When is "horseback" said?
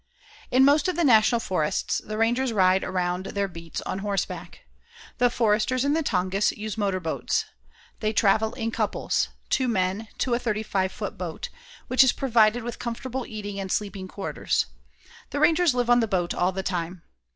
3.99-4.61